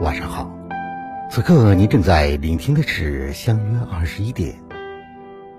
[0.00, 0.48] 晚上好，
[1.28, 4.52] 此刻您正在聆听的是《相约二十一点》，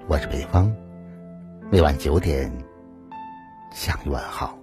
[0.08, 0.74] 我是北方，
[1.70, 2.50] 每晚九点
[3.74, 4.58] 向你问好。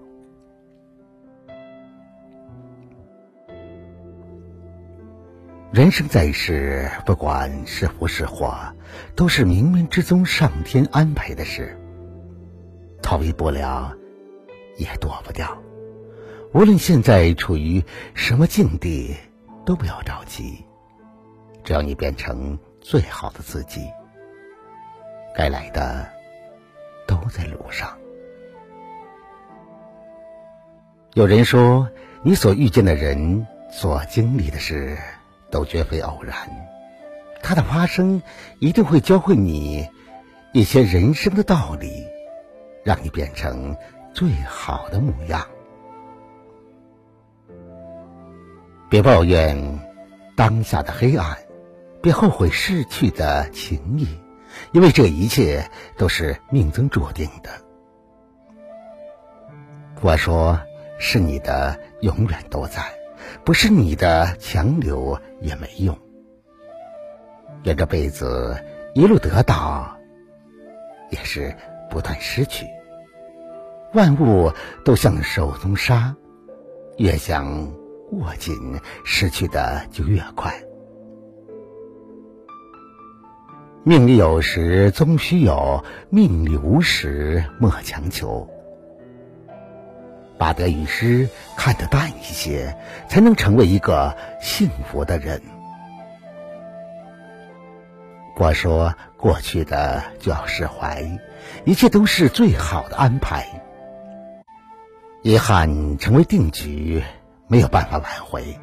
[5.71, 8.57] 人生在世，不管是福是祸，
[9.15, 11.79] 都是冥冥之中上天安排的事，
[13.03, 13.93] 逃避不了，
[14.79, 15.63] 也躲不掉。
[16.55, 17.85] 无论现在处于
[18.15, 19.15] 什么境地。
[19.67, 20.65] 都不要着急，
[21.65, 23.91] 只要你变成最好的自己，
[25.35, 26.09] 该来的
[27.05, 27.99] 都在路上。
[31.15, 31.91] 有人说，
[32.23, 34.97] 你所遇见的人，所经历的事，
[35.51, 36.37] 都绝非偶然，
[37.43, 38.23] 它的发生
[38.61, 39.89] 一定会教会你
[40.53, 42.07] 一些人生的道理，
[42.85, 43.77] 让你变成
[44.15, 45.45] 最好的模样。
[48.89, 49.81] 别抱怨
[50.37, 51.37] 当下的黑暗，
[52.01, 54.07] 别后悔逝去的情谊，
[54.73, 57.51] 因为这一切都是命中注定的。
[60.03, 60.61] 我说
[60.99, 62.83] 是你的，永远都在；
[63.45, 65.99] 不是你的，强留也没用。
[67.65, 68.57] 愿这辈子
[68.95, 69.99] 一路得到，
[71.11, 71.57] 也是
[71.91, 72.67] 不断失去。
[73.95, 74.53] 万物
[74.85, 76.15] 都像手中沙，
[76.99, 77.73] 越想。
[78.13, 78.55] 握紧，
[79.05, 80.55] 失去的就越快。
[83.83, 88.49] 命里有时终须有，命里无时莫强求。
[90.39, 92.77] 把得与失看得淡一些，
[93.09, 95.41] 才能成为一个幸福的人。
[98.37, 101.19] 我说过去的就要释怀，
[101.65, 103.47] 一切都是最好的安排。
[105.23, 107.03] 遗憾成为定局。
[107.49, 108.59] 没有办法挽回，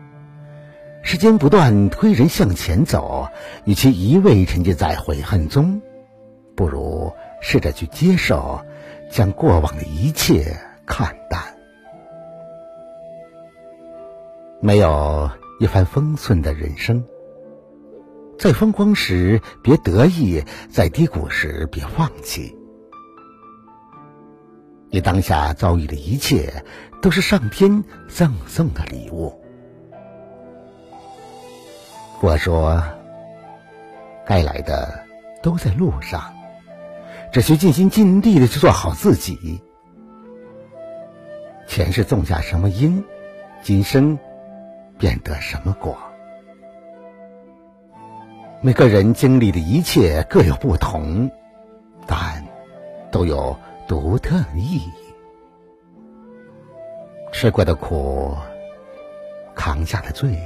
[1.02, 3.28] 时间不断推人向前走，
[3.66, 5.82] 与其一味沉浸在悔恨中，
[6.56, 8.62] 不如试着去接受，
[9.10, 11.42] 将过往的一切看淡。
[14.60, 15.30] 没有
[15.60, 17.04] 一帆风顺的人生，
[18.40, 22.58] 在风光时别得意，在低谷时别放弃。
[24.94, 26.64] 你当下遭遇的一切，
[27.02, 29.42] 都是上天赠送的礼物。
[32.22, 32.80] 我说，
[34.24, 35.04] 该来的
[35.42, 36.32] 都在路上，
[37.32, 39.64] 只需尽心尽力的去做好自己。
[41.66, 43.04] 前世种下什么因，
[43.64, 44.20] 今生
[45.00, 45.98] 便得什么果。
[48.62, 51.32] 每个人经历的一切各有不同，
[52.06, 52.46] 但
[53.10, 53.58] 都有。
[53.88, 54.92] 独特意义，
[57.32, 58.36] 吃过的苦，
[59.54, 60.38] 扛下的罪，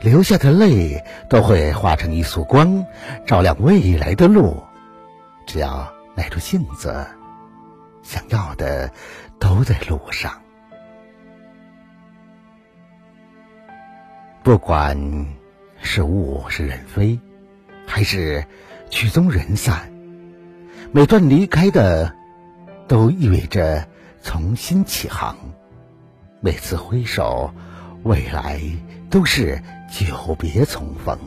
[0.00, 2.84] 流下的泪，都会化成一束光，
[3.26, 4.62] 照亮未来的路。
[5.44, 7.04] 只要耐住性子，
[8.02, 8.90] 想要的
[9.40, 10.40] 都在路上。
[14.44, 14.96] 不管
[15.80, 17.18] 是物是人非，
[17.86, 18.44] 还是
[18.88, 19.92] 曲终人散，
[20.92, 22.14] 每段离开的。
[22.88, 23.86] 都意味着
[24.22, 25.36] 重新起航，
[26.40, 27.52] 每次挥手，
[28.02, 28.60] 未来
[29.10, 31.18] 都是久别重逢。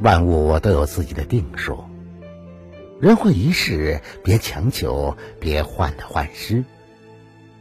[0.00, 1.84] 万物都有自己的定数，
[3.00, 6.64] 人活一世，别强求，别患得患失，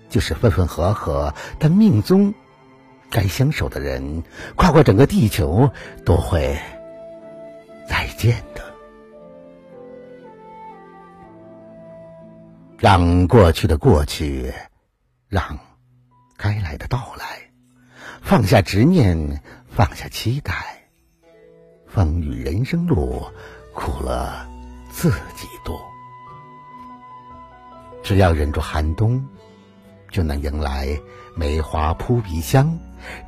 [0.09, 2.33] 就是分分合合，但命中
[3.09, 4.23] 该相守的人，
[4.55, 5.71] 跨过整个地球，
[6.05, 6.57] 都会
[7.89, 8.68] 再见的。
[12.79, 14.53] 让过去的过去，
[15.27, 15.59] 让
[16.37, 17.51] 该来的到来，
[18.21, 20.53] 放下执念，放下期待。
[21.85, 23.27] 风雨人生路，
[23.73, 24.47] 苦了
[24.89, 25.77] 自己多。
[28.01, 29.27] 只要忍住寒冬，
[30.09, 30.97] 就能迎来
[31.35, 32.79] 梅花扑鼻香；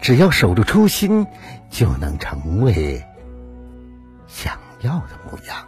[0.01, 1.27] 只要守住初心，
[1.69, 3.06] 就能成为
[4.30, 5.68] 想要的模样。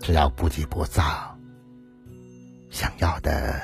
[0.00, 1.36] 只要不急不躁，
[2.70, 3.62] 想要的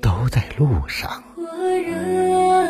[0.00, 1.24] 都在路上。
[1.34, 2.68] 火热，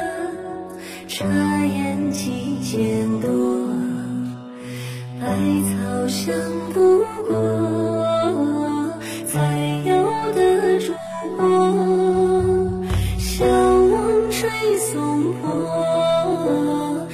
[1.08, 1.26] 茶
[1.66, 3.68] 烟几间多，
[5.20, 5.26] 百
[5.68, 6.32] 草香
[6.72, 7.34] 不过，
[9.26, 9.92] 才有
[10.32, 10.94] 的烛
[11.36, 12.84] 火，
[13.18, 17.08] 向往吹松坡，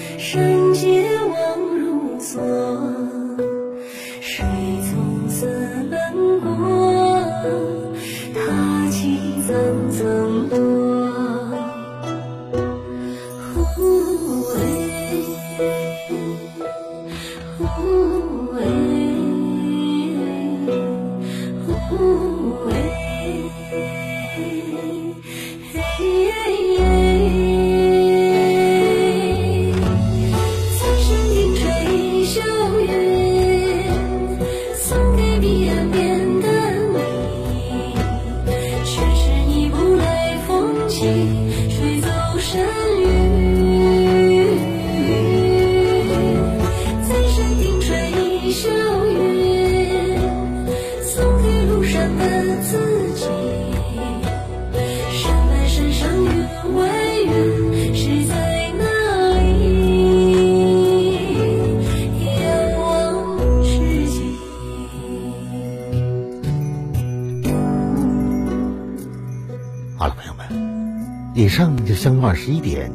[70.14, 72.90] 朋友们，以上就相约二十一点，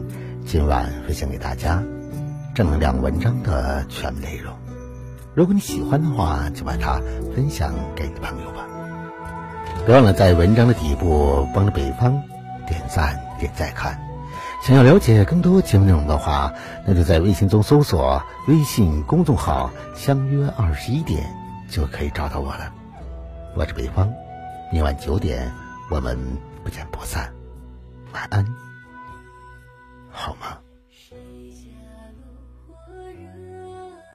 [0.46, 1.84] 今晚分享给大家
[2.54, 4.54] 正能量文章的全部内容。
[5.34, 7.02] 如果你喜欢的话，就把它
[7.36, 8.66] 分享给你的朋友吧。
[9.86, 12.24] 别忘了在文章的底部帮着北方
[12.68, 14.00] 点赞、点再看。
[14.64, 16.54] 想要了解更多节目内容的话，
[16.88, 21.24] 那就在微信中搜索微信公众号“相约二十一点”
[21.70, 22.72] 就可以找到我了。
[23.56, 24.12] 我是北方，
[24.72, 25.52] 明晚九点
[25.92, 26.18] 我们
[26.66, 27.32] 不见不散。
[28.12, 28.44] 晚安
[30.10, 30.58] 好吗？